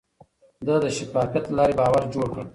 [0.65, 2.45] ده د شفافيت له لارې باور جوړ کړ.